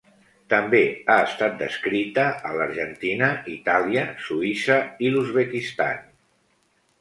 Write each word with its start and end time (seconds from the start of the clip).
També 0.51 0.79
ha 1.09 1.17
estat 1.25 1.59
descrita 1.59 2.23
a 2.51 2.53
l'Argentina, 2.61 3.29
Itàlia, 3.57 4.07
Suïssa 4.29 4.79
i 5.09 5.13
l'Uzbekistan. 5.13 6.03